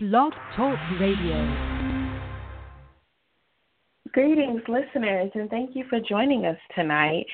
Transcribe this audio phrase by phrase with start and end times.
[0.00, 1.34] Blog Talk Radio.
[4.12, 7.26] Greetings, listeners, and thank you for joining us tonight.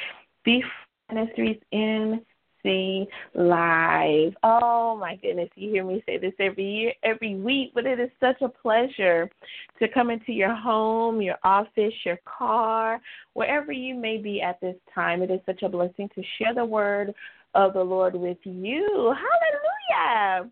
[0.47, 0.65] Beef
[1.13, 4.33] Ministries NC Live.
[4.43, 8.09] Oh my goodness, you hear me say this every year, every week, but it is
[8.19, 9.29] such a pleasure
[9.79, 12.99] to come into your home, your office, your car,
[13.35, 15.21] wherever you may be at this time.
[15.21, 17.13] It is such a blessing to share the word
[17.55, 19.15] of the Lord with you.
[19.15, 20.51] Hallelujah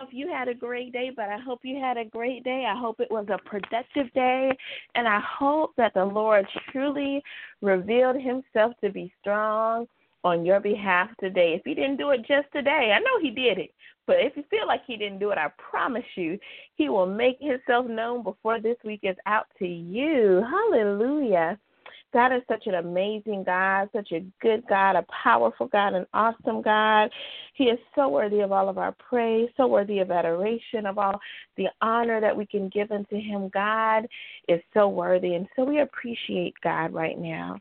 [0.00, 2.66] if you had a great day, but I hope you had a great day.
[2.68, 4.50] I hope it was a productive day.
[4.94, 7.22] And I hope that the Lord truly
[7.60, 9.86] revealed himself to be strong
[10.24, 11.54] on your behalf today.
[11.54, 13.70] If he didn't do it just today, I know he did it.
[14.06, 16.38] But if you feel like he didn't do it, I promise you,
[16.74, 20.44] he will make himself known before this week is out to you.
[20.50, 21.58] Hallelujah.
[22.12, 26.60] God is such an amazing God, such a good God, a powerful God, an awesome
[26.60, 27.10] God.
[27.54, 31.18] He is so worthy of all of our praise, so worthy of adoration, of all
[31.56, 33.50] the honor that we can give unto Him.
[33.52, 34.06] God
[34.48, 37.58] is so worthy, and so we appreciate God right now.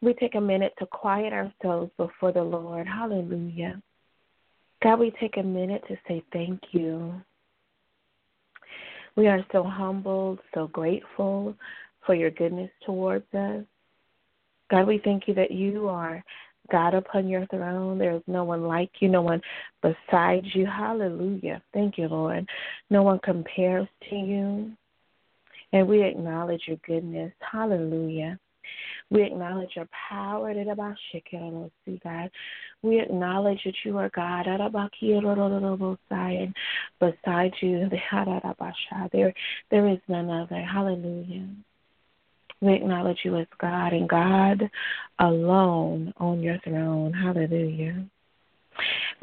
[0.00, 2.86] We take a minute to quiet ourselves before the Lord.
[2.86, 3.80] Hallelujah.
[4.82, 7.14] God, we take a minute to say thank you.
[9.16, 11.54] We are so humbled, so grateful
[12.04, 13.62] for your goodness towards us.
[14.72, 16.24] God, we thank you that you are
[16.70, 17.98] God upon your throne.
[17.98, 19.42] There is no one like you, no one
[19.82, 20.64] beside you.
[20.64, 21.60] Hallelujah.
[21.74, 22.48] Thank you, Lord.
[22.88, 24.72] No one compares to you.
[25.74, 27.34] And we acknowledge your goodness.
[27.40, 28.38] Hallelujah.
[29.10, 30.54] We acknowledge your power.
[30.54, 32.30] God.
[32.80, 34.46] We acknowledge that you are God.
[34.46, 34.62] And
[36.98, 37.90] beside you,
[39.12, 39.34] there,
[39.70, 40.62] there is none other.
[40.62, 41.48] Hallelujah.
[42.62, 44.70] We acknowledge you as God and God
[45.18, 47.12] alone on your throne.
[47.12, 48.06] Hallelujah.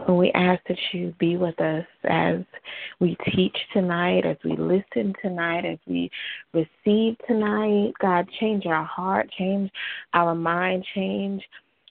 [0.05, 2.39] And we ask that you be with us as
[2.99, 6.11] we teach tonight, as we listen tonight, as we
[6.53, 7.93] receive tonight.
[8.01, 9.71] God, change our heart, change
[10.13, 11.41] our mind, change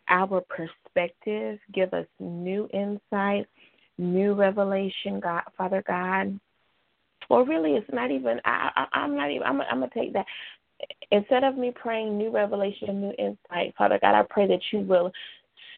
[0.08, 1.58] our perspective.
[1.72, 3.46] Give us new insight,
[3.96, 6.38] new revelation, God, Father God.
[7.30, 8.40] Or really, it's not even.
[8.44, 9.42] I, I, I'm not even.
[9.42, 10.26] I'm, I'm gonna take that
[11.10, 15.12] instead of me praying new revelation, new insight, Father God, I pray that you will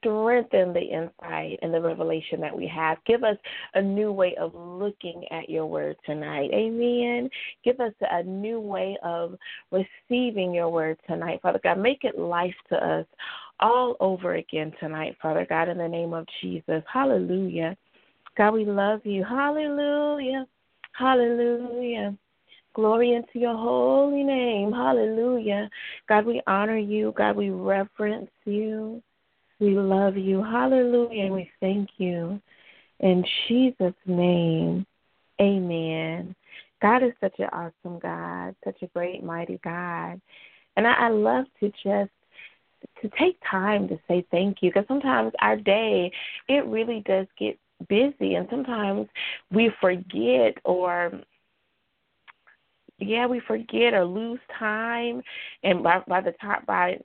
[0.00, 2.99] strengthen the insight and the revelation that we have.
[3.06, 3.37] Give us
[3.75, 6.50] a new way of looking at your word tonight.
[6.53, 7.28] Amen.
[7.65, 9.37] Give us a new way of
[9.71, 11.78] receiving your word tonight, Father God.
[11.78, 13.06] Make it life to us
[13.60, 16.83] all over again tonight, Father God, in the name of Jesus.
[16.91, 17.77] Hallelujah.
[18.37, 19.22] God, we love you.
[19.22, 20.47] Hallelujah.
[20.93, 22.16] Hallelujah.
[22.75, 24.72] Glory into your holy name.
[24.72, 25.69] Hallelujah.
[26.08, 27.12] God, we honor you.
[27.16, 29.03] God, we reverence you.
[29.58, 30.42] We love you.
[30.42, 31.25] Hallelujah.
[31.25, 32.41] And we thank you.
[33.00, 34.86] In Jesus' name,
[35.41, 36.34] amen.
[36.80, 40.20] God is such an awesome God, such a great, mighty God.
[40.76, 42.10] And I, I love to just
[43.03, 46.10] to take time to say thank you because sometimes our day
[46.48, 49.06] it really does get busy and sometimes
[49.50, 51.12] we forget or
[53.00, 55.22] yeah, we forget or lose time,
[55.62, 56.99] and by by the time by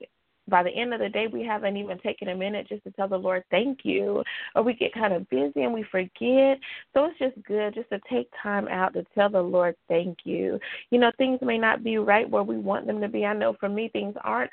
[0.48, 3.08] by the end of the day, we haven't even taken a minute just to tell
[3.08, 4.24] the Lord thank you,
[4.56, 6.60] or we get kind of busy and we forget.
[6.94, 10.60] So it's just good just to take time out to tell the Lord thank you.
[10.92, 13.26] You know, things may not be right where we want them to be.
[13.26, 14.52] I know for me, things aren't,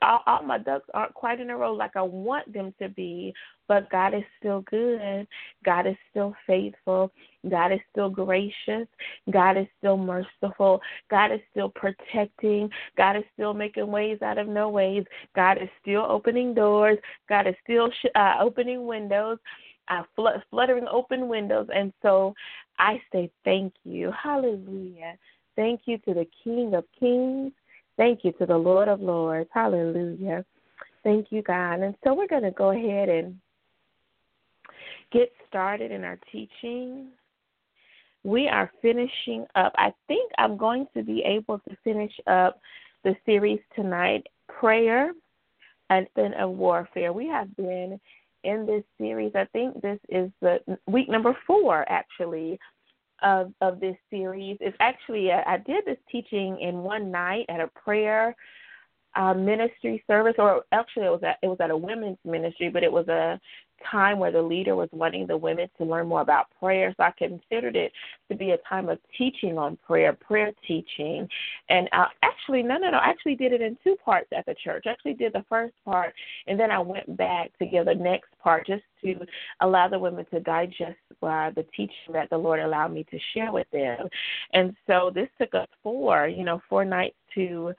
[0.00, 3.34] all, all my ducks aren't quite in a row like I want them to be,
[3.72, 5.26] but God is still good.
[5.64, 7.10] God is still faithful.
[7.48, 8.86] God is still gracious.
[9.30, 10.82] God is still merciful.
[11.10, 12.68] God is still protecting.
[12.98, 15.04] God is still making ways out of no ways.
[15.34, 16.98] God is still opening doors.
[17.30, 19.38] God is still uh, opening windows,
[19.88, 21.68] uh, fl- fluttering open windows.
[21.74, 22.34] And so
[22.78, 24.12] I say thank you.
[24.22, 25.14] Hallelujah.
[25.56, 27.52] Thank you to the King of Kings.
[27.96, 29.48] Thank you to the Lord of Lords.
[29.50, 30.44] Hallelujah.
[31.04, 31.80] Thank you, God.
[31.80, 33.38] And so we're going to go ahead and
[35.12, 37.08] get started in our teaching.
[38.24, 39.72] We are finishing up.
[39.76, 42.60] I think I'm going to be able to finish up
[43.04, 45.12] the series tonight prayer
[45.90, 47.12] and then a warfare.
[47.12, 48.00] We have been
[48.44, 49.32] in this series.
[49.34, 52.58] I think this is the week number four, actually,
[53.22, 54.56] of of this series.
[54.60, 58.34] It's actually uh, I did this teaching in one night at a prayer
[59.14, 62.82] uh, ministry service, or actually it was at it was at a women's ministry, but
[62.82, 63.40] it was a
[63.90, 66.94] time where the leader was wanting the women to learn more about prayer.
[66.96, 67.92] So I considered it
[68.30, 71.28] to be a time of teaching on prayer, prayer teaching.
[71.68, 74.54] And I actually, no, no, no, I actually did it in two parts at the
[74.62, 74.84] church.
[74.86, 76.14] I actually did the first part,
[76.46, 79.14] and then I went back to give the next part just to
[79.60, 83.52] allow the women to digest uh, the teaching that the Lord allowed me to share
[83.52, 84.08] with them.
[84.52, 87.72] And so this took us four, you know, four nights to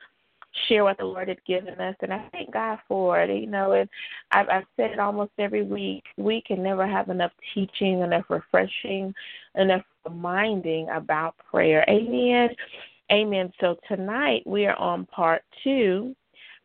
[0.67, 3.29] share what the Lord had given us, and I thank God for it.
[3.29, 3.89] You know, and
[4.31, 6.03] I've, I've said it almost every week.
[6.17, 9.13] We can never have enough teaching, enough refreshing,
[9.55, 11.85] enough reminding about prayer.
[11.89, 12.49] Amen.
[13.11, 13.51] Amen.
[13.59, 16.15] So tonight we are on part two,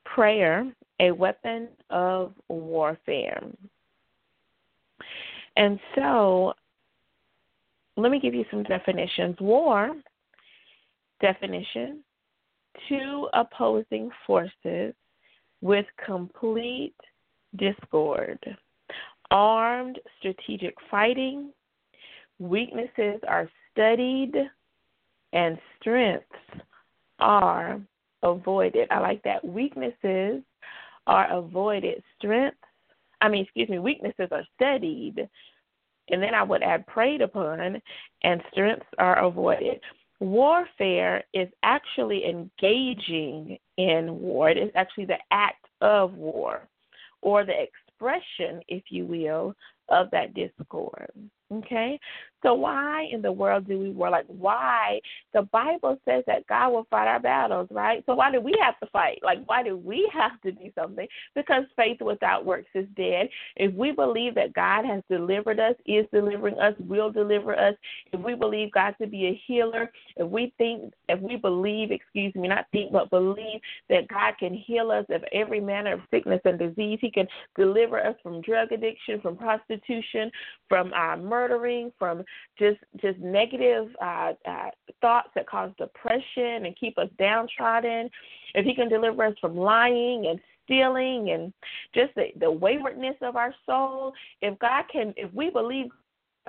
[0.04, 0.70] prayer,
[1.00, 3.42] a weapon of warfare.
[5.56, 6.54] And so
[7.96, 9.36] let me give you some definitions.
[9.40, 9.92] War
[11.20, 12.04] definition
[12.88, 14.94] two opposing forces
[15.60, 16.94] with complete
[17.56, 18.38] discord.
[19.30, 21.52] Armed strategic fighting,
[22.38, 24.34] weaknesses are studied,
[25.32, 26.26] and strengths
[27.18, 27.80] are
[28.22, 28.88] avoided.
[28.90, 29.44] I like that.
[29.44, 30.42] Weaknesses
[31.06, 32.02] are avoided.
[32.18, 32.58] Strengths,
[33.20, 35.28] I mean, excuse me, weaknesses are studied,
[36.10, 37.82] and then I would add preyed upon,
[38.22, 39.80] and strengths are avoided.
[40.20, 44.50] Warfare is actually engaging in war.
[44.50, 46.68] It is actually the act of war
[47.22, 49.54] or the expression, if you will,
[49.88, 51.12] of that discord.
[51.52, 51.98] Okay?
[52.42, 54.10] So why in the world do we war?
[54.10, 55.00] Like why
[55.34, 58.02] the Bible says that God will fight our battles, right?
[58.06, 59.18] So why do we have to fight?
[59.22, 61.06] Like why do we have to do something?
[61.34, 63.28] Because faith without works is dead.
[63.56, 67.74] If we believe that God has delivered us, is delivering us, will deliver us,
[68.12, 72.34] if we believe God to be a healer, if we think if we believe, excuse
[72.34, 76.40] me, not think but believe that God can heal us of every manner of sickness
[76.44, 77.26] and disease, He can
[77.56, 80.30] deliver us from drug addiction, from prostitution,
[80.68, 82.24] from uh, murdering, from
[82.58, 84.70] just just negative uh, uh,
[85.00, 88.10] thoughts that cause depression and keep us downtrodden.
[88.54, 91.52] If He can deliver us from lying and stealing and
[91.94, 95.86] just the, the waywardness of our soul, if God can, if we believe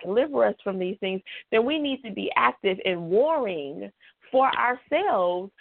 [0.04, 1.22] deliver us from these things,
[1.52, 3.92] then we need to be active in warring
[4.32, 5.52] for ourselves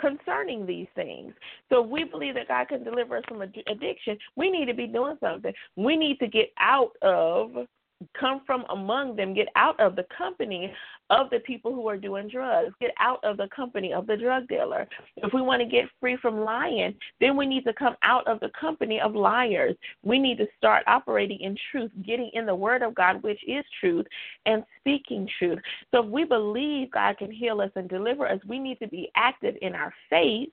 [0.00, 1.32] concerning these things.
[1.70, 4.86] So if we believe that God can deliver us from addiction, we need to be
[4.86, 5.52] doing something.
[5.76, 7.66] We need to get out of
[8.18, 10.72] come from among them, get out of the company
[11.10, 14.48] of the people who are doing drugs, get out of the company of the drug
[14.48, 14.88] dealer.
[15.16, 18.40] If we want to get free from lying, then we need to come out of
[18.40, 19.76] the company of liars.
[20.02, 23.64] We need to start operating in truth, getting in the Word of God, which is
[23.80, 24.06] truth,
[24.46, 25.58] and speaking truth.
[25.92, 29.10] So if we believe God can heal us and deliver us, we need to be
[29.16, 30.48] active in our faith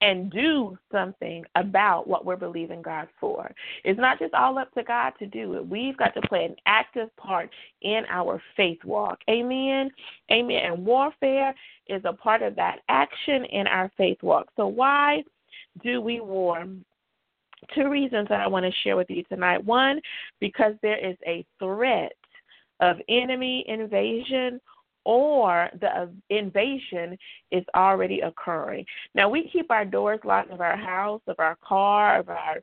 [0.00, 3.50] and do something about what we're believing God for.
[3.84, 5.66] It's not just all up to God to do it.
[5.66, 7.50] We've got to play an active part
[7.82, 9.18] in our faith walk.
[9.28, 9.90] Amen.
[10.32, 10.62] Amen.
[10.64, 11.54] And warfare
[11.88, 14.48] is a part of that action in our faith walk.
[14.56, 15.22] So, why
[15.82, 16.66] do we war?
[17.74, 19.62] Two reasons that I want to share with you tonight.
[19.62, 20.00] One,
[20.40, 22.12] because there is a threat
[22.80, 24.60] of enemy invasion
[25.04, 27.16] or the invasion
[27.50, 28.84] is already occurring.
[29.14, 32.62] Now we keep our doors locked of our house, of our car, of our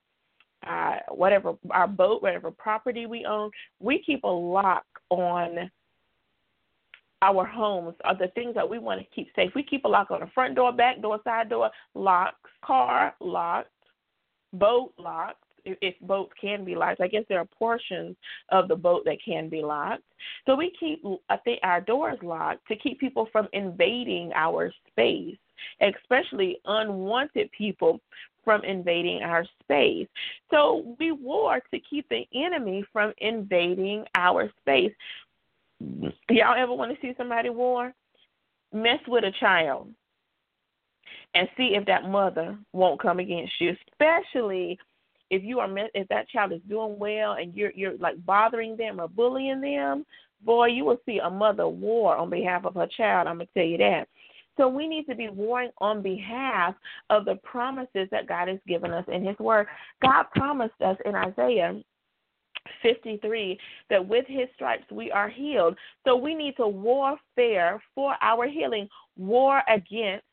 [0.66, 3.52] uh, whatever our boat, whatever property we own.
[3.80, 5.70] We keep a lock on
[7.22, 9.52] our homes are the things that we want to keep safe.
[9.56, 13.70] We keep a lock on the front door, back door, side door, locks, car locked,
[14.54, 15.44] boat locked,
[15.82, 17.02] if boats can be locked.
[17.02, 18.16] I guess there are portions
[18.50, 20.04] of the boat that can be locked.
[20.46, 25.38] So we keep I think our doors locked to keep people from invading our space,
[25.82, 28.00] especially unwanted people
[28.44, 30.08] from invading our space.
[30.52, 34.94] So we war to keep the enemy from invading our space.
[36.30, 37.94] Y'all ever want to see somebody war?
[38.74, 39.90] Mess with a child
[41.36, 44.80] and see if that mother won't come against you, especially
[45.30, 49.00] if you are if that child is doing well and you're you're like bothering them
[49.00, 50.06] or bullying them,
[50.42, 53.28] boy, you will see a mother war on behalf of her child.
[53.28, 54.08] I'm gonna tell you that.
[54.58, 56.74] So we need to be warring on behalf
[57.12, 59.68] of the promises that God has given us in His Word.
[60.02, 61.80] God promised us in Isaiah
[62.82, 65.78] 53 that with his stripes we are healed.
[66.06, 70.26] So we need to warfare for our healing, war against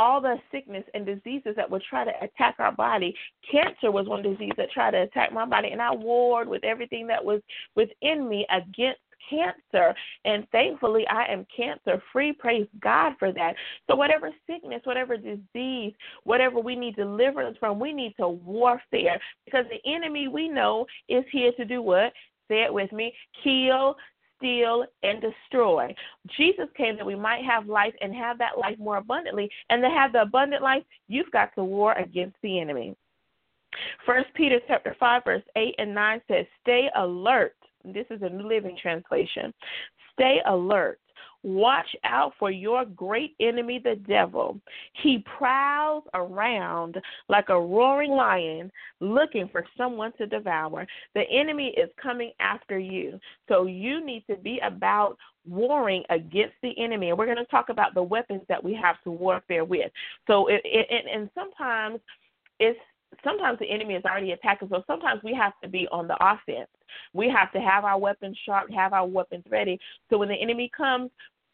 [0.00, 3.14] all the sickness and diseases that would try to attack our body.
[3.50, 7.06] Cancer was one disease that tried to attack my body, and I warred with everything
[7.08, 7.42] that was
[7.76, 9.94] within me against cancer.
[10.24, 12.32] And thankfully, I am cancer free.
[12.32, 13.52] Praise God for that.
[13.90, 15.92] So, whatever sickness, whatever disease,
[16.24, 21.24] whatever we need deliverance from, we need to warfare because the enemy we know is
[21.30, 22.14] here to do what?
[22.48, 23.12] Say it with me
[23.44, 23.96] kill,
[24.40, 25.94] steal, and destroy.
[26.36, 29.48] Jesus came that we might have life and have that life more abundantly.
[29.68, 32.96] And to have the abundant life, you've got to war against the enemy.
[34.04, 37.54] First Peter chapter five, verse eight and nine says, Stay alert.
[37.84, 39.54] This is a New Living Translation.
[40.12, 40.98] Stay alert.
[41.42, 44.60] Watch out for your great enemy, the devil.
[45.02, 48.70] He prowls around like a roaring lion
[49.00, 50.86] looking for someone to devour.
[51.14, 53.18] The enemy is coming after you.
[53.48, 55.16] So you need to be about
[55.48, 57.08] warring against the enemy.
[57.08, 59.90] And we're going to talk about the weapons that we have to warfare with.
[60.26, 62.00] So, it, it, and sometimes
[62.58, 62.78] it's
[63.24, 64.68] sometimes the enemy is already attacking.
[64.68, 66.68] So sometimes we have to be on the offense.
[67.12, 69.78] We have to have our weapons sharp, have our weapons ready.
[70.08, 71.10] So when the enemy comes,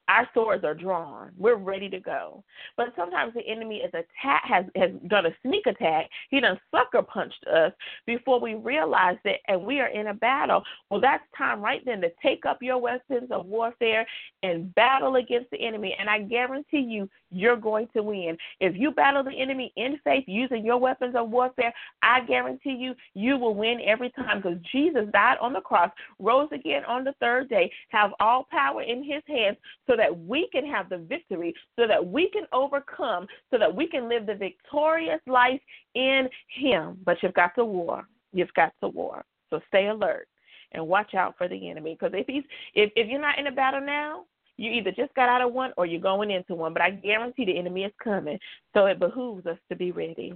[0.09, 1.31] our swords are drawn.
[1.37, 2.45] We're ready to go.
[2.77, 6.09] But sometimes the enemy is attack has has done a sneak attack.
[6.31, 7.73] He done sucker punched us
[8.07, 10.63] before we realize it, and we are in a battle.
[10.91, 14.07] Well, that's time right then to take up your weapons of warfare
[14.43, 15.97] and battle against the enemy.
[15.99, 18.37] And I guarantee you, you're going to win.
[18.61, 21.73] If you battle the enemy in faith using your weapons of warfare,
[22.03, 26.49] I guarantee you, you will win every time because Jesus died on the cross, rose
[26.53, 30.67] again on the third day, have all power in his hands so that we can
[30.67, 35.21] have the victory, so that we can overcome, so that we can live the victorious
[35.27, 35.61] life
[35.95, 36.99] in him.
[37.05, 38.07] But you've got to war.
[38.33, 39.25] You've got to war.
[39.51, 40.29] So stay alert
[40.73, 42.43] and watch out for the enemy because if he's
[42.75, 44.25] if, if you're not in a battle now
[44.57, 47.45] you either just got out of one or you're going into one, but I guarantee
[47.45, 48.39] the enemy is coming.
[48.75, 50.33] So it behooves us to be ready.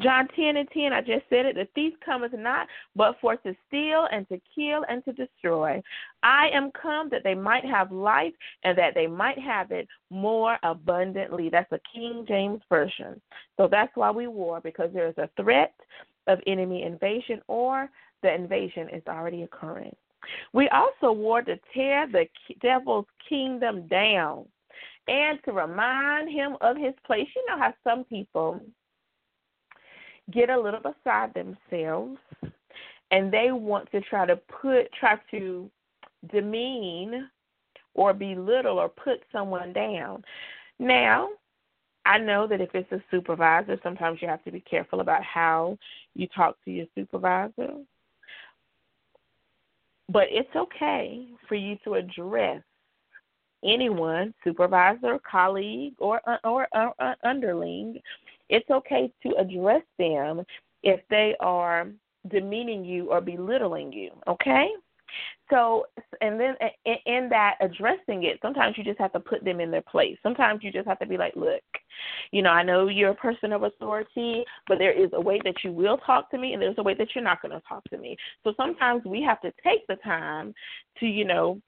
[0.00, 1.54] John 10 and 10, I just said it.
[1.54, 5.82] The thief cometh not, but for to steal and to kill and to destroy.
[6.22, 8.32] I am come that they might have life
[8.64, 11.48] and that they might have it more abundantly.
[11.50, 13.20] That's a King James Version.
[13.56, 15.74] So that's why we war, because there is a threat
[16.26, 17.90] of enemy invasion or
[18.22, 19.94] the invasion is already occurring.
[20.52, 22.26] We also war to tear the
[22.60, 24.46] devil's kingdom down
[25.08, 27.26] and to remind him of his place.
[27.34, 28.60] You know how some people
[30.32, 32.18] get a little beside themselves
[33.10, 35.70] and they want to try to put, try to
[36.32, 37.28] demean
[37.94, 40.22] or belittle or put someone down.
[40.78, 41.28] Now,
[42.06, 45.76] I know that if it's a supervisor, sometimes you have to be careful about how
[46.14, 47.74] you talk to your supervisor.
[50.08, 52.62] But it's okay for you to address
[53.64, 58.00] anyone, supervisor, colleague, or uh, or, or, or underling.
[58.48, 60.42] It's okay to address them
[60.82, 61.88] if they are
[62.28, 64.10] demeaning you or belittling you.
[64.26, 64.68] Okay.
[65.48, 65.86] So,
[66.20, 66.54] and then
[67.06, 70.16] in that addressing it, sometimes you just have to put them in their place.
[70.22, 71.62] Sometimes you just have to be like, look,
[72.30, 75.64] you know, I know you're a person of authority, but there is a way that
[75.64, 77.82] you will talk to me and there's a way that you're not going to talk
[77.90, 78.16] to me.
[78.44, 80.54] So sometimes we have to take the time
[81.00, 81.60] to, you know,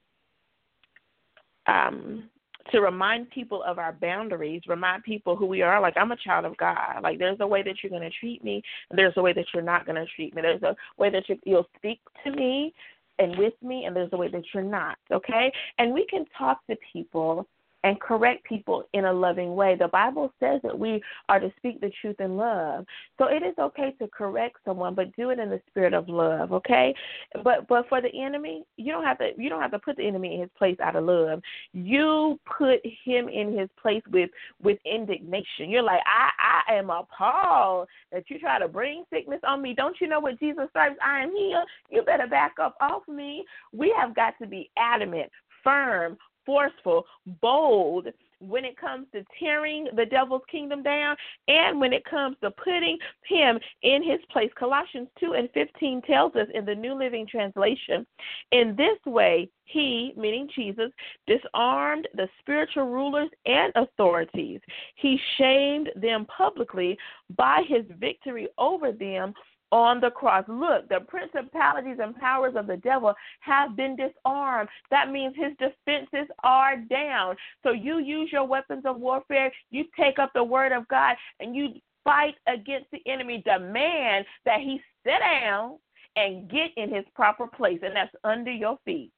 [1.66, 2.28] um,
[2.70, 5.80] to remind people of our boundaries, remind people who we are.
[5.80, 7.02] Like I'm a child of God.
[7.02, 9.46] Like there's a way that you're going to treat me, and there's a way that
[9.52, 10.42] you're not going to treat me.
[10.42, 12.72] There's a way that you, you'll speak to me,
[13.18, 15.52] and with me, and there's a way that you're not, okay?
[15.78, 17.46] And we can talk to people
[17.84, 19.74] and correct people in a loving way.
[19.76, 22.84] The Bible says that we are to speak the truth in love.
[23.18, 26.52] So it is okay to correct someone, but do it in the spirit of love,
[26.52, 26.94] okay?
[27.42, 30.06] But but for the enemy, you don't have to you don't have to put the
[30.06, 31.40] enemy in his place out of love.
[31.72, 34.30] You put him in his place with
[34.62, 35.70] with indignation.
[35.70, 36.30] You're like, I
[36.68, 39.74] I am appalled that you try to bring sickness on me.
[39.74, 41.68] Don't you know what Jesus stripes I am healed?
[41.90, 43.44] You better back up off me.
[43.72, 45.30] We have got to be adamant
[45.62, 47.04] firm, forceful,
[47.40, 48.08] bold
[48.48, 51.16] when it comes to tearing the devil's kingdom down
[51.48, 54.50] and when it comes to putting him in his place.
[54.58, 58.06] Colossians 2 and 15 tells us in the New Living Translation,
[58.50, 60.90] in this way, he, meaning Jesus,
[61.26, 64.60] disarmed the spiritual rulers and authorities.
[64.96, 66.98] He shamed them publicly
[67.36, 69.32] by his victory over them
[69.72, 70.44] on the cross.
[70.46, 74.68] Look, the principalities and powers of the devil have been disarmed.
[74.90, 77.36] That means his defenses are down.
[77.62, 81.56] So you use your weapons of warfare, you take up the word of God, and
[81.56, 81.70] you
[82.04, 83.42] fight against the enemy.
[83.44, 85.78] Demand that he sit down
[86.16, 89.10] and get in his proper place, and that's under your feet.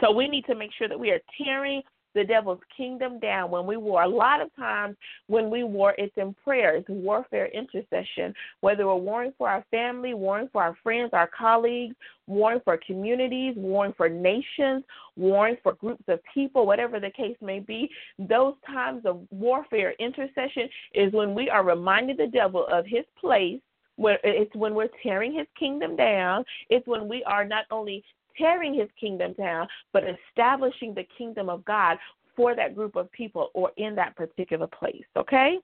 [0.00, 1.82] So we need to make sure that we are tearing
[2.14, 4.02] the devil's kingdom down when we war.
[4.02, 4.96] A lot of times
[5.26, 8.34] when we war, it's in prayer, it's warfare, intercession.
[8.60, 11.94] Whether we're warring for our family, warring for our friends, our colleagues,
[12.26, 14.84] warring for communities, warring for nations,
[15.16, 20.68] warring for groups of people, whatever the case may be, those times of warfare, intercession
[20.94, 23.60] is when we are reminding the devil of his place
[23.98, 26.44] where it's when we're tearing his kingdom down.
[26.70, 28.04] It's when we are not only
[28.38, 31.98] tearing his kingdom down, but establishing the kingdom of God
[32.36, 35.04] for that group of people or in that particular place.
[35.16, 35.58] Okay?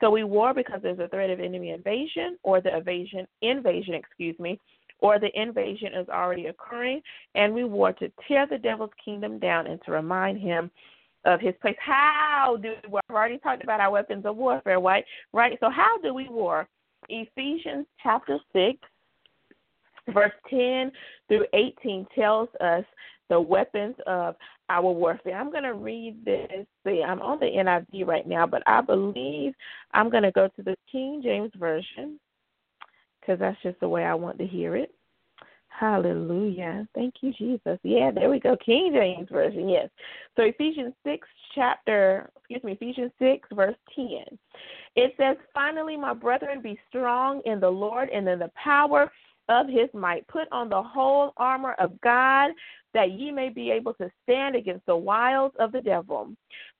[0.00, 4.38] So we war because there's a threat of enemy invasion or the invasion invasion, excuse
[4.38, 4.60] me,
[5.00, 7.00] or the invasion is already occurring,
[7.34, 10.70] and we war to tear the devil's kingdom down and to remind him
[11.24, 11.76] of his place.
[11.78, 13.00] How do we war?
[13.08, 15.04] I've already talked about our weapons of warfare, right?
[15.32, 15.56] Right.
[15.60, 16.68] So how do we war?
[17.08, 18.78] Ephesians chapter six
[20.12, 20.92] Verse 10
[21.28, 22.84] through 18 tells us
[23.28, 24.36] the weapons of
[24.68, 25.38] our warfare.
[25.38, 26.66] I'm going to read this.
[26.86, 29.54] See, I'm on the NIV right now, but I believe
[29.92, 32.18] I'm going to go to the King James Version
[33.20, 34.94] because that's just the way I want to hear it.
[35.68, 36.88] Hallelujah.
[36.94, 37.78] Thank you, Jesus.
[37.84, 38.56] Yeah, there we go.
[38.64, 39.88] King James Version, yes.
[40.36, 44.06] So Ephesians 6, chapter, excuse me, Ephesians 6, verse 10.
[44.96, 49.12] It says, Finally, my brethren, be strong in the Lord and in the power
[49.48, 50.26] of his might.
[50.28, 52.50] Put on the whole armor of God
[52.94, 56.30] that ye may be able to stand against the wiles of the devil.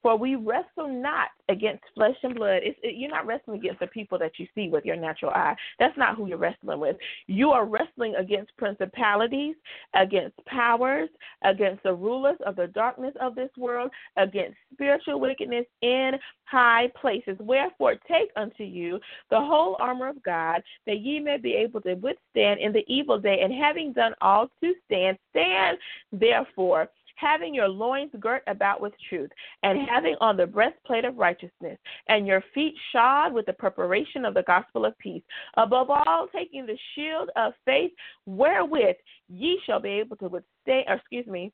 [0.02, 2.60] For we wrestle not against flesh and blood.
[2.62, 5.56] It, you're not wrestling against the people that you see with your natural eye.
[5.78, 6.96] That's not who you're wrestling with.
[7.26, 9.56] You are wrestling against principalities,
[9.94, 11.08] against powers,
[11.42, 16.12] against the rulers of the darkness of this world, against spiritual wickedness in
[16.44, 17.36] high places.
[17.40, 21.94] Wherefore, take unto you the whole armor of God, that ye may be able to
[21.94, 25.78] withstand in the evil day, and having done all to stand, stand
[26.12, 29.30] therefore having your loins girt about with truth,
[29.62, 34.34] and having on the breastplate of righteousness, and your feet shod with the preparation of
[34.34, 35.22] the gospel of peace.
[35.56, 37.92] Above all, taking the shield of faith,
[38.26, 38.96] wherewith
[39.28, 41.52] ye shall be able to withstand, or excuse me,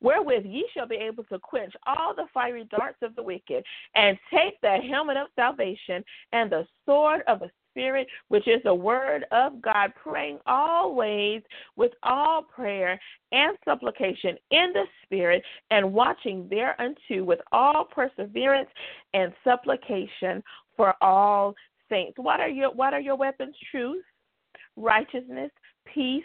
[0.00, 3.64] wherewith ye shall be able to quench all the fiery darts of the wicked,
[3.94, 8.74] and take the helmet of salvation and the sword of the Spirit, which is the
[8.74, 11.42] word of God, praying always
[11.76, 12.98] with all prayer
[13.32, 18.70] and supplication in the Spirit, and watching thereunto with all perseverance
[19.12, 20.42] and supplication
[20.76, 21.54] for all
[21.90, 22.14] saints.
[22.16, 23.54] What are your what are your weapons?
[23.70, 24.04] Truth,
[24.76, 25.50] righteousness,
[25.92, 26.24] peace,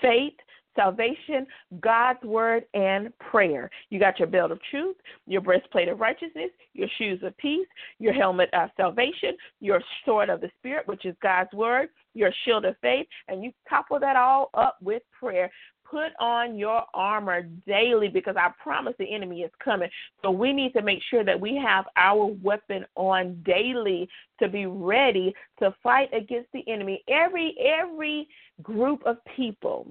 [0.00, 0.34] faith,
[0.76, 1.46] salvation,
[1.80, 3.70] God's word, and prayer.
[3.90, 7.66] You got your belt of truth, your breastplate of righteousness, your shoes of peace,
[7.98, 12.64] your helmet of salvation, your sword of the Spirit, which is God's word, your shield
[12.64, 15.50] of faith, and you couple that all up with prayer.
[15.88, 19.88] Put on your armor daily because I promise the enemy is coming.
[20.20, 24.08] So we need to make sure that we have our weapon on daily
[24.40, 27.04] to be ready to fight against the enemy.
[27.08, 28.26] Every every
[28.62, 29.86] group of people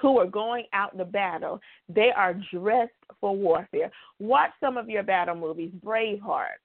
[0.00, 3.90] who are going out the battle, they are dressed for warfare.
[4.18, 6.58] Watch some of your battle movies, Braveheart,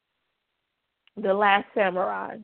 [1.17, 2.37] The Last Samurai,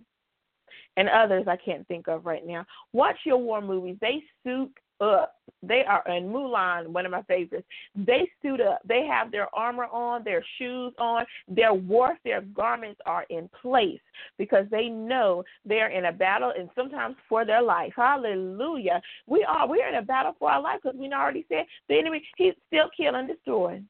[0.98, 2.66] and others I can't think of right now.
[2.94, 3.98] Watch your war movies.
[4.02, 5.36] They suit up.
[5.62, 7.68] They are in Mulan, one of my favorites.
[7.96, 8.80] They suit up.
[8.88, 14.00] They have their armor on, their shoes on, their warfare garments are in place
[14.38, 17.94] because they know they're in a battle and sometimes for their life.
[17.96, 19.02] Hallelujah.
[19.28, 22.24] We are we're in a battle for our life because we already said the enemy
[22.38, 23.88] he's still killing, destroying.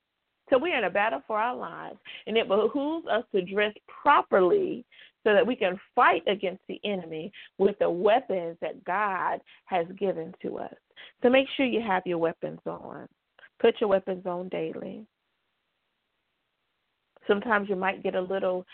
[0.50, 1.98] So we're in a battle for our lives.
[2.28, 4.86] And it behooves us to dress properly
[5.24, 10.34] so that we can fight against the enemy with the weapons that God has given
[10.42, 10.74] to us.
[11.22, 13.08] So make sure you have your weapons on.
[13.60, 15.06] Put your weapons on daily.
[17.28, 18.66] Sometimes you might get a little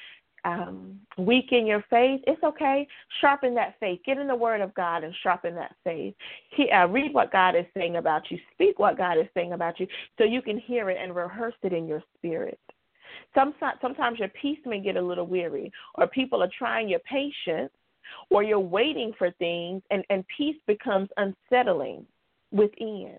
[0.45, 2.21] um, weak in your faith.
[2.27, 2.87] It's okay.
[3.19, 3.99] Sharpen that faith.
[4.05, 6.13] Get in the Word of God and sharpen that faith.
[6.51, 8.37] He, uh, read what God is saying about you.
[8.53, 11.73] Speak what God is saying about you so you can hear it and rehearse it
[11.73, 12.59] in your spirit.
[13.33, 17.71] Sometimes, sometimes your peace may get a little weary, or people are trying your patience,
[18.29, 22.05] or you're waiting for things, and, and peace becomes unsettling
[22.51, 23.17] within.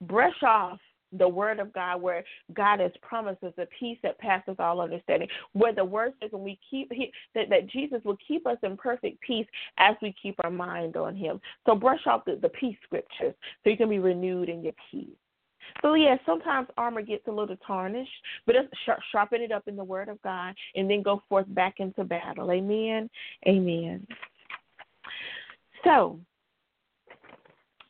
[0.00, 0.78] Brush off
[1.18, 5.28] the word of God where God has promised us a peace that passes all understanding.
[5.52, 8.76] Where the word says when we keep he, that, that Jesus will keep us in
[8.76, 9.46] perfect peace
[9.78, 11.40] as we keep our mind on him.
[11.66, 15.08] So brush off the, the peace scriptures so you can be renewed in your peace.
[15.82, 18.10] So yeah, sometimes armor gets a little tarnished,
[18.46, 18.72] but it's
[19.12, 22.50] sharpen it up in the Word of God, and then go forth back into battle.
[22.50, 23.10] Amen.
[23.46, 24.06] Amen.
[25.84, 26.18] So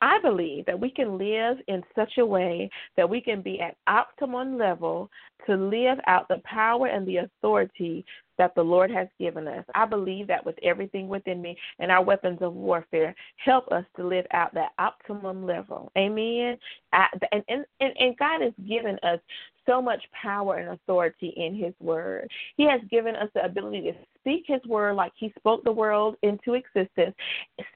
[0.04, 3.78] I believe that we can live in such a way that we can be at
[3.86, 5.10] optimum level
[5.46, 8.04] to live out the power and the authority
[8.36, 9.64] that the Lord has given us.
[9.74, 14.06] I believe that with everything within me and our weapons of warfare help us to
[14.06, 15.90] live out that optimum level.
[15.96, 16.58] Amen.
[16.92, 19.20] I, and, and, and God has given us
[19.66, 22.30] so much power and authority in His Word.
[22.56, 26.16] He has given us the ability to speak His Word like He spoke the world
[26.22, 27.14] into existence,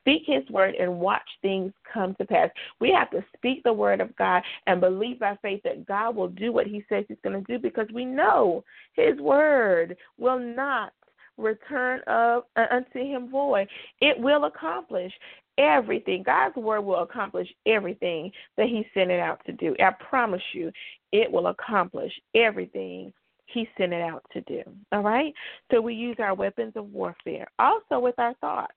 [0.01, 2.51] speak His Word, and watch things come to pass.
[2.81, 6.29] We have to speak the Word of God and believe by faith that God will
[6.29, 10.93] do what He says He's going to do because we know His Word will not
[11.39, 13.69] return of uh, unto him void.
[14.01, 15.13] It will accomplish
[15.57, 16.23] everything.
[16.25, 19.75] God's word will accomplish everything that He sent it out to do.
[19.81, 20.71] I promise you,
[21.13, 23.13] it will accomplish everything
[23.47, 24.63] He sent it out to do.
[24.93, 25.33] All right?
[25.71, 28.75] So we use our weapons of warfare also with our thoughts.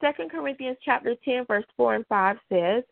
[0.00, 2.84] Second Corinthians chapter 10, verse 4 and 5 says,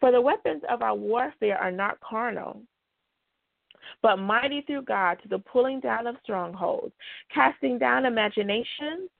[0.00, 2.62] For the weapons of our warfare are not carnal
[4.02, 6.92] but mighty through God to the pulling down of strongholds,
[7.32, 9.10] casting down imaginations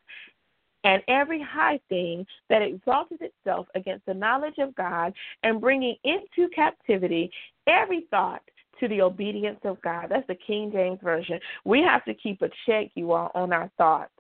[0.85, 6.49] and every high thing that exalted itself against the knowledge of God, and bringing into
[6.55, 7.31] captivity
[7.67, 8.43] every thought
[8.81, 10.07] to the obedience of God.
[10.11, 11.39] That's the King James Version.
[11.65, 14.11] We have to keep a check, you all, on our thoughts.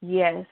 [0.00, 0.46] Yes,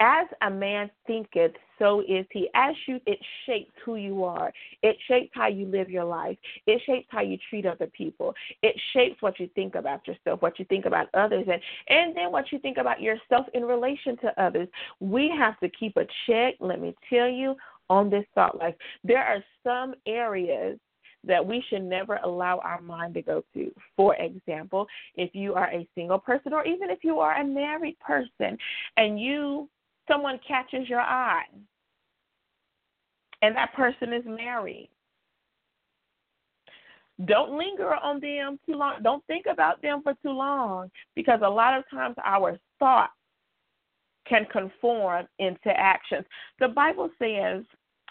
[0.00, 2.48] as a man thinketh, so is he.
[2.54, 4.52] As you, it shapes who you are.
[4.82, 6.36] It shapes how you live your life.
[6.66, 8.34] It shapes how you treat other people.
[8.62, 12.30] It shapes what you think about yourself, what you think about others, and and then
[12.30, 14.68] what you think about yourself in relation to others.
[15.00, 16.54] We have to keep a check.
[16.60, 17.56] Let me tell you
[17.90, 18.74] on this thought life.
[19.02, 20.78] There are some areas
[21.24, 23.72] that we should never allow our mind to go to.
[23.96, 27.98] For example, if you are a single person or even if you are a married
[28.00, 28.56] person
[28.96, 29.68] and you
[30.08, 31.44] someone catches your eye
[33.42, 34.88] and that person is married.
[37.24, 39.02] Don't linger on them too long.
[39.02, 43.12] Don't think about them for too long because a lot of times our thoughts
[44.26, 46.24] can conform into actions.
[46.60, 47.64] The Bible says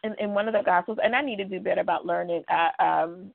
[0.07, 2.83] in, in one of the Gospels, and I need to do better about learning uh,
[2.83, 3.31] um,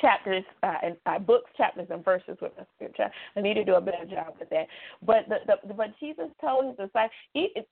[0.00, 3.10] chapters uh, and uh, books, chapters, and verses with the scripture.
[3.36, 4.66] I need to do a better job with that.
[5.02, 7.64] But the, the but Jesus told his disciples, even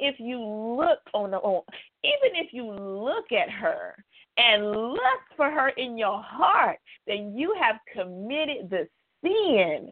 [0.00, 1.62] if you look on the on,
[2.02, 3.94] even if you look at her
[4.36, 8.88] and look for her in your heart, then you have committed the
[9.22, 9.90] sin.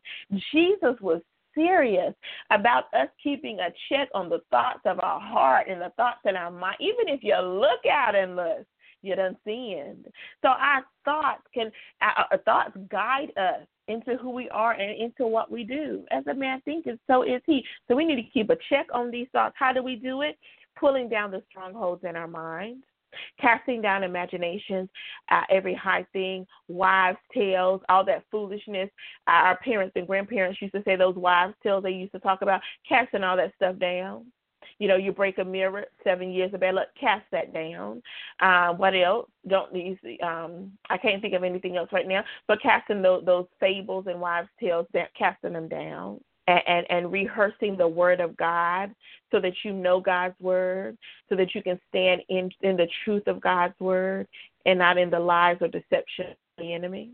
[0.53, 1.23] Jesus was
[1.55, 2.15] serious
[2.51, 6.37] about us keeping a check on the thoughts of our heart and the thoughts in
[6.37, 6.77] our mind.
[6.81, 8.67] Even if you look out and lust,
[9.03, 10.07] you done sinned.
[10.43, 15.51] So our thoughts can our thoughts guide us into who we are and into what
[15.51, 16.05] we do.
[16.11, 17.65] As a man thinketh, so is he.
[17.89, 19.57] So we need to keep a check on these thoughts.
[19.59, 20.39] How do we do it?
[20.79, 22.85] Pulling down the strongholds in our minds
[23.41, 24.89] casting down imaginations,
[25.31, 28.91] uh, every high thing, wives' tales, all that foolishness.
[29.27, 32.43] Uh, our parents and grandparents used to say those wives' tales they used to talk
[32.43, 34.27] about, casting all that stuff down.
[34.79, 38.03] You know, you break a mirror, seven years of bad luck, cast that down.
[38.41, 39.29] Uh, what else?
[39.47, 43.47] Don't use um I can't think of anything else right now, but casting those, those
[43.61, 46.21] fables and wives' tales, casting them down.
[46.49, 48.93] And, and, rehearsing the word of God
[49.31, 53.29] so that you know God's word, so that you can stand in in the truth
[53.29, 54.27] of God's word
[54.67, 57.11] and not in the lies or deception of the enemy.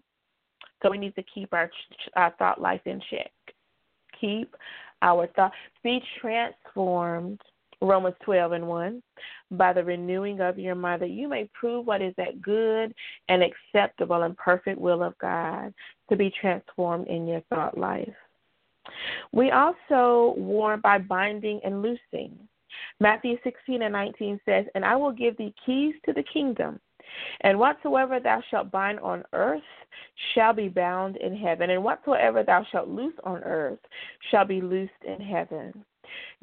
[0.83, 1.71] So we need to keep our
[2.17, 3.31] our thought life in check.
[4.19, 4.57] Keep
[5.03, 5.53] our thought.
[5.85, 7.39] Be transformed
[7.81, 9.03] Romans 12 and 1,
[9.53, 12.93] by the renewing of your mind, that you may prove what is that good
[13.29, 15.73] and acceptable and perfect will of God
[16.11, 18.09] to be transformed in your thought life.
[19.33, 22.39] We also warn by binding and loosing.
[23.01, 26.81] Matthew 16 and 19 says, And I will give thee keys to the kingdom.
[27.41, 29.63] And whatsoever thou shalt bind on earth
[30.35, 33.79] shall be bound in heaven, and whatsoever thou shalt loose on earth
[34.31, 35.85] shall be loosed in heaven.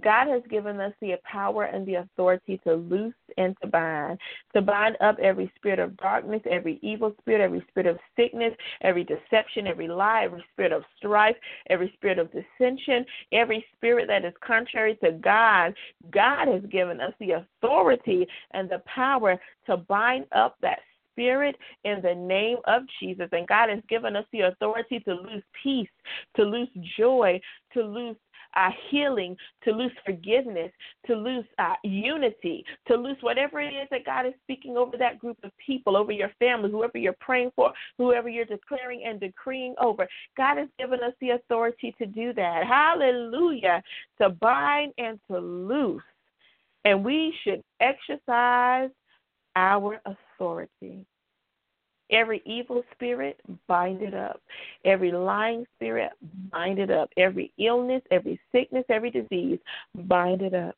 [0.03, 4.19] God has given us the power and the authority to loose and to bind,
[4.53, 9.03] to bind up every spirit of darkness, every evil spirit, every spirit of sickness, every
[9.03, 11.35] deception, every lie, every spirit of strife,
[11.69, 15.73] every spirit of dissension, every spirit that is contrary to God.
[16.11, 20.79] God has given us the authority and the power to bind up that
[21.15, 23.27] spirit in the name of Jesus.
[23.31, 25.89] And God has given us the authority to lose peace,
[26.35, 27.39] to lose joy,
[27.73, 28.15] to lose
[28.55, 30.71] uh, healing, to lose forgiveness,
[31.07, 35.19] to lose uh, unity, to lose whatever it is that God is speaking over that
[35.19, 39.75] group of people, over your family, whoever you're praying for, whoever you're declaring and decreeing
[39.81, 40.07] over.
[40.37, 42.65] God has given us the authority to do that.
[42.65, 43.81] Hallelujah.
[44.21, 46.01] To bind and to loose
[46.85, 48.89] And we should exercise
[49.55, 51.05] our authority.
[52.11, 54.41] Every evil spirit, bind it up.
[54.83, 56.11] Every lying spirit,
[56.51, 57.09] bind it up.
[57.17, 59.59] Every illness, every sickness, every disease,
[59.95, 60.75] bind it up.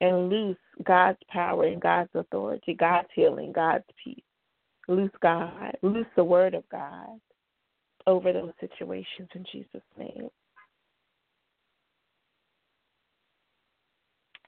[0.00, 4.22] And loose God's power and God's authority, God's healing, God's peace.
[4.88, 7.20] Loose God, loose the word of God
[8.06, 10.28] over those situations in Jesus' name.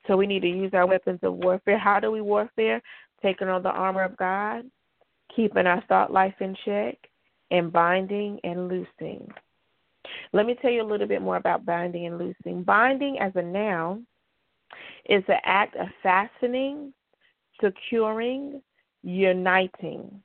[0.07, 1.79] So we need to use our weapons of warfare.
[1.79, 2.83] How do we warfare?
[3.23, 4.65] Taking on the armor of God,
[5.35, 6.97] keeping our thought life in check,
[7.51, 9.29] and binding and loosing.
[10.33, 12.63] Let me tell you a little bit more about binding and loosing.
[12.63, 14.07] Binding as a noun
[15.09, 16.93] is the act of fastening,
[17.61, 18.61] securing,
[19.03, 20.23] uniting.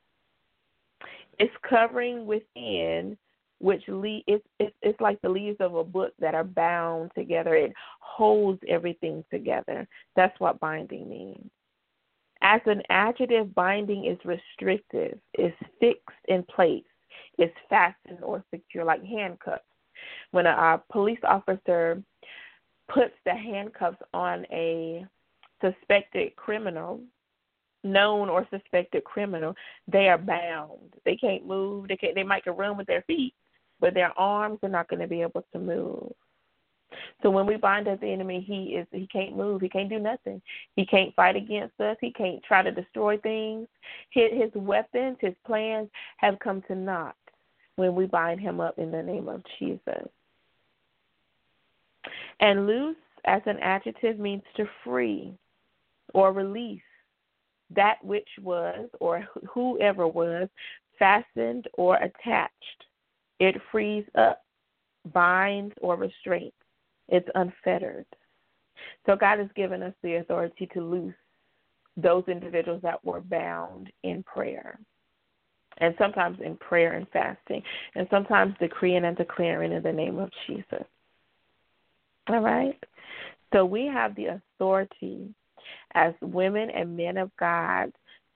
[1.40, 3.18] It's covering within
[3.60, 7.56] which lead it's, it's it's like the leaves of a book that are bound together.
[7.56, 9.88] It holds everything together.
[10.16, 11.50] That's what binding means.
[12.42, 16.84] As an adjective, binding is restrictive, is fixed in place,
[17.38, 19.64] is fastened or secure, like handcuffs.
[20.32, 22.02] When a, a police officer
[22.90, 25.06] puts the handcuffs on a
[25.62, 27.02] suspected criminal,
[27.84, 29.54] known or suspected criminal,
[29.88, 30.94] they are bound.
[31.06, 31.88] They can't move.
[31.88, 33.34] They can't, They might run with their feet,
[33.80, 36.12] but their arms are not going to be able to move.
[37.24, 40.00] So when we bind up the enemy, he is he can't move, he can't do
[40.00, 40.42] nothing.
[40.76, 43.68] He can't fight against us, he can't try to destroy things.
[44.10, 47.16] His, his weapons, his plans have come to naught
[47.76, 50.08] when we bind him up in the name of Jesus.
[52.40, 55.34] And loose as an adjective means to free
[56.14, 56.82] or release
[57.76, 60.50] that which was or whoever was
[61.00, 62.86] fastened or attached.
[63.40, 64.44] It frees up,
[65.14, 66.52] binds, or restrains.
[67.12, 68.06] It's unfettered.
[69.06, 71.14] So God has given us the authority to loose
[71.98, 74.80] those individuals that were bound in prayer.
[75.78, 77.62] And sometimes in prayer and fasting.
[77.96, 80.86] And sometimes decreeing and declaring in the name of Jesus.
[82.30, 82.82] All right?
[83.54, 85.34] So we have the authority
[85.94, 87.92] as women and men of God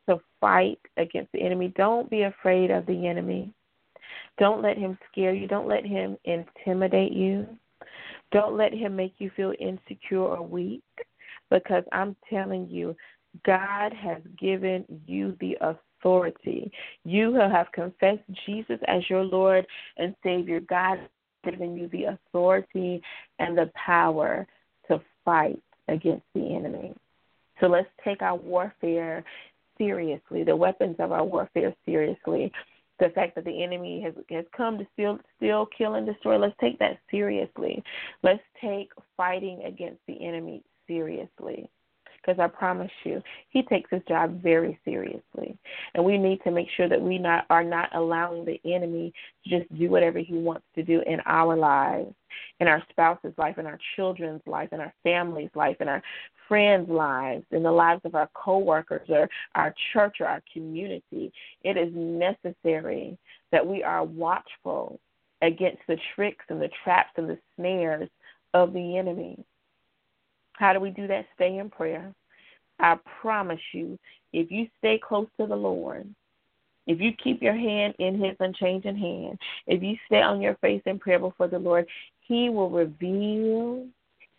[0.10, 1.74] to fight against the enemy.
[1.78, 3.54] Don't be afraid of the enemy.
[4.38, 5.48] Don't let him scare you.
[5.48, 7.48] Don't let him intimidate you.
[8.36, 10.84] Don't let him make you feel insecure or weak
[11.50, 12.94] because I'm telling you,
[13.46, 16.70] God has given you the authority.
[17.06, 20.60] You have confessed Jesus as your Lord and Savior.
[20.60, 23.02] God has given you the authority
[23.40, 24.46] and the power
[24.90, 26.94] to fight against the enemy.
[27.62, 29.24] So let's take our warfare
[29.78, 32.52] seriously, the weapons of our warfare seriously.
[33.00, 36.38] The fact that the enemy has has come to steal, steal, kill, and destroy.
[36.38, 37.84] Let's take that seriously.
[38.24, 41.70] Let's take fighting against the enemy seriously
[42.26, 45.58] because I promise you, he takes his job very seriously.
[45.94, 49.60] And we need to make sure that we not are not allowing the enemy to
[49.60, 52.14] just do whatever he wants to do in our lives,
[52.60, 56.02] in our spouse's life, in our children's life, in our family's life, in our
[56.48, 61.32] friends' lives, in the lives of our coworkers or our church or our community.
[61.64, 63.18] It is necessary
[63.52, 65.00] that we are watchful
[65.42, 68.10] against the tricks and the traps and the snares
[68.54, 69.44] of the enemy.
[70.54, 71.26] How do we do that?
[71.36, 72.14] Stay in prayer.
[72.80, 73.98] I promise you,
[74.34, 76.08] if you stay close to the Lord,
[76.88, 80.82] if you keep your hand in His unchanging hand, if you stay on your face
[80.86, 81.88] in prayer before the Lord,
[82.22, 83.88] He will reveal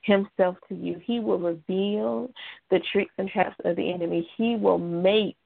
[0.06, 1.00] Himself to you.
[1.04, 2.30] He will reveal
[2.70, 4.28] the tricks and traps of the enemy.
[4.36, 5.36] He will make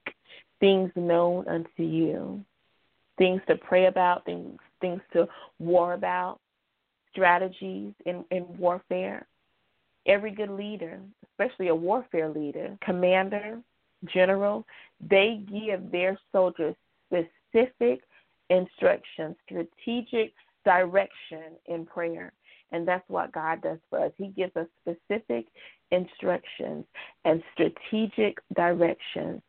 [0.60, 2.44] things known unto you,
[3.16, 5.26] things to pray about, things things to
[5.58, 6.40] war about,
[7.10, 9.26] strategies in, in warfare.
[10.06, 13.60] Every good leader, especially a warfare leader, commander,
[14.06, 14.66] general,
[15.00, 16.74] they give their soldiers
[17.06, 18.00] specific
[18.50, 20.32] instructions, strategic
[20.64, 22.32] direction in prayer.
[22.72, 24.12] And that's what God does for us.
[24.16, 25.46] He gives us specific
[25.90, 26.84] instructions
[27.24, 29.42] and strategic directions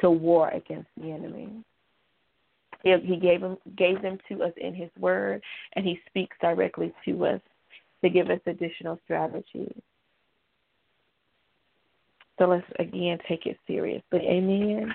[0.00, 1.64] to war against the enemy.
[2.82, 5.42] He gave them gave them to us in His Word,
[5.74, 7.40] and He speaks directly to us
[8.02, 9.74] to give us additional strategies.
[12.38, 14.20] So let's again take it seriously.
[14.26, 14.94] Amen.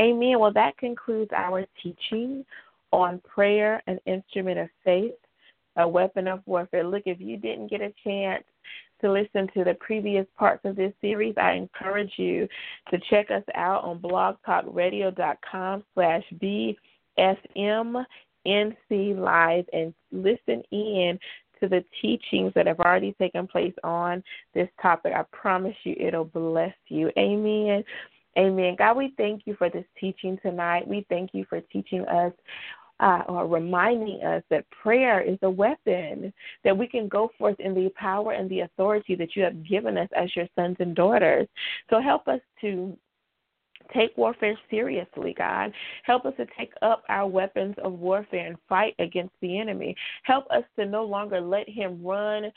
[0.00, 0.40] Amen.
[0.40, 2.44] Well, that concludes our teaching
[2.90, 5.12] on prayer, an instrument of faith
[5.76, 6.84] a weapon of warfare.
[6.84, 8.44] Look, if you didn't get a chance
[9.00, 12.48] to listen to the previous parts of this series, I encourage you
[12.90, 16.24] to check us out on blogtalkradio.com slash
[17.18, 18.06] BFMNC
[19.18, 21.18] Live and listen in
[21.60, 24.22] to the teachings that have already taken place on
[24.54, 25.12] this topic.
[25.14, 27.10] I promise you it'll bless you.
[27.18, 27.84] Amen.
[28.38, 28.76] Amen.
[28.78, 30.88] God, we thank you for this teaching tonight.
[30.88, 32.32] We thank you for teaching us
[33.02, 36.32] uh, or reminding us that prayer is a weapon,
[36.64, 39.98] that we can go forth in the power and the authority that you have given
[39.98, 41.48] us as your sons and daughters.
[41.90, 42.96] So help us to
[43.92, 45.72] take warfare seriously, God.
[46.04, 49.94] Help us to take up our weapons of warfare and fight against the enemy.
[50.22, 52.50] Help us to no longer let him run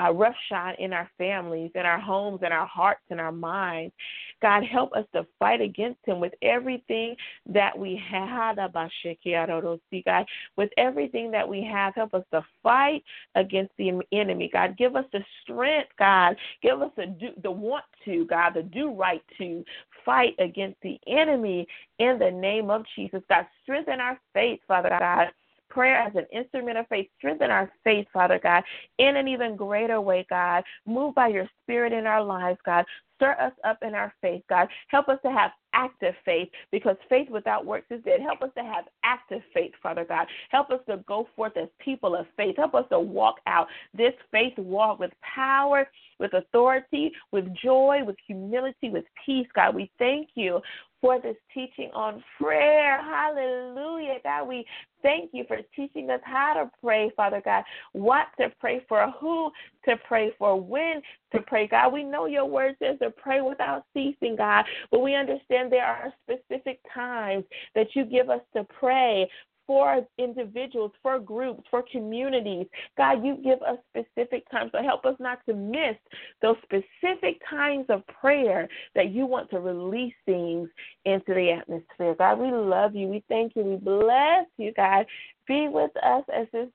[0.00, 3.92] uh, roughshod in our families, in our homes, in our hearts, in our minds.
[4.40, 7.14] God, help us to fight against him with everything
[7.46, 8.56] that we have.
[8.56, 10.26] God,
[10.56, 14.50] with everything that we have, help us to fight against the enemy.
[14.52, 16.36] God, give us the strength, God.
[16.62, 19.64] Give us the do, the want to, God, the do right to
[20.04, 21.66] fight against the enemy
[21.98, 23.22] in the name of Jesus.
[23.28, 25.28] God, strengthen our faith, Father God
[25.72, 27.08] prayer as an instrument of faith.
[27.18, 28.62] Strengthen our faith, Father God,
[28.98, 30.62] in an even greater way, God.
[30.86, 32.84] Move by your spirit in our lives, God.
[33.22, 34.66] Stir us up in our faith, God.
[34.88, 38.20] Help us to have active faith because faith without works is dead.
[38.20, 40.26] Help us to have active faith, Father God.
[40.50, 42.56] Help us to go forth as people of faith.
[42.56, 48.16] Help us to walk out this faith walk with power, with authority, with joy, with
[48.26, 49.76] humility, with peace, God.
[49.76, 50.60] We thank you
[51.02, 53.02] for this teaching on prayer.
[53.02, 54.18] Hallelujah.
[54.22, 54.64] God, we
[55.02, 59.50] thank you for teaching us how to pray, Father God, what to pray for, who
[59.84, 61.02] to pray for, when
[61.34, 61.92] to pray, God.
[61.92, 66.14] We know your word says to pray without ceasing, God, but we understand there are
[66.22, 69.28] specific times that you give us to pray
[69.72, 72.66] for individuals, for groups, for communities.
[72.98, 74.70] God, you give us specific times.
[74.72, 75.96] So help us not to miss
[76.42, 80.68] those specific times of prayer that you want to release things
[81.06, 82.14] into the atmosphere.
[82.18, 83.08] God, we love you.
[83.08, 83.62] We thank you.
[83.62, 85.06] We bless you, God.
[85.48, 86.68] Be with us as this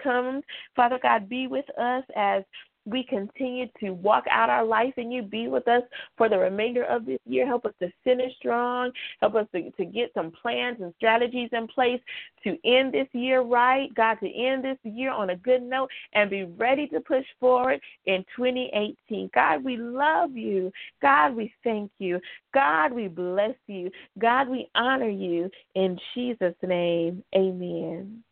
[0.00, 0.44] comes.
[0.76, 2.44] Father God, be with us as
[2.86, 5.22] we continue to walk out our life and you.
[5.22, 5.82] Be with us
[6.16, 7.46] for the remainder of this year.
[7.46, 8.90] Help us to finish strong.
[9.20, 12.00] Help us to, to get some plans and strategies in place
[12.44, 13.94] to end this year right.
[13.94, 17.80] God, to end this year on a good note and be ready to push forward
[18.06, 19.30] in 2018.
[19.34, 20.72] God, we love you.
[21.02, 22.20] God, we thank you.
[22.54, 23.90] God, we bless you.
[24.18, 25.50] God, we honor you.
[25.74, 28.22] In Jesus' name, amen.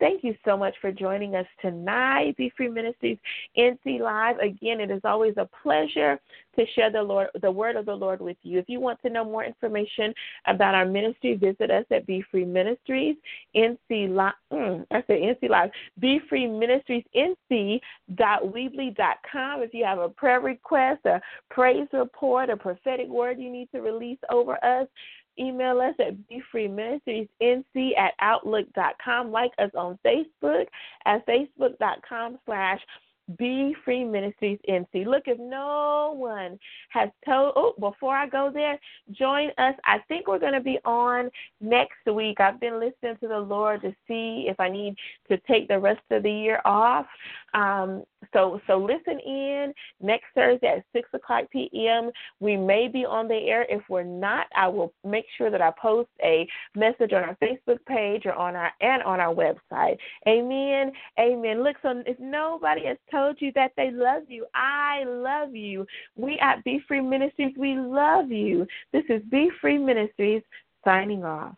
[0.00, 3.18] Thank you so much for joining us tonight, Be Free Ministries
[3.56, 4.38] NC Live.
[4.38, 6.20] Again, it is always a pleasure
[6.56, 8.58] to share the Lord, the word of the Lord with you.
[8.58, 10.14] If you want to know more information
[10.46, 13.16] about our ministry, visit us at Be Free Ministries
[13.56, 14.34] NC Live.
[14.52, 15.70] Mm, I said NC Live.
[15.98, 17.80] Be Free Ministries NC
[18.14, 19.62] dot Weebly dot com.
[19.62, 23.80] If you have a prayer request, a praise report, a prophetic word you need to
[23.80, 24.86] release over us,
[25.38, 29.30] email us at BeFreeMinistriesNC at Outlook.com.
[29.30, 30.66] Like us on Facebook
[31.04, 32.80] at Facebook.com slash
[33.36, 35.06] be Free Ministries NC.
[35.06, 36.58] Look, if no one
[36.90, 38.78] has told, oh, before I go there,
[39.12, 39.74] join us.
[39.84, 42.40] I think we're going to be on next week.
[42.40, 44.96] I've been listening to the Lord to see if I need
[45.28, 47.06] to take the rest of the year off.
[47.52, 52.10] Um, so, so listen in next Thursday at six o'clock p.m.
[52.40, 53.66] We may be on the air.
[53.68, 57.78] If we're not, I will make sure that I post a message on our Facebook
[57.86, 59.96] page or on our and on our website.
[60.26, 60.92] Amen.
[61.18, 61.62] Amen.
[61.62, 64.46] Look, so if nobody has told you that they love you.
[64.54, 65.86] I love you.
[66.16, 68.66] We at Be Free Ministries, we love you.
[68.92, 70.42] This is Be Free Ministries
[70.84, 71.54] signing off.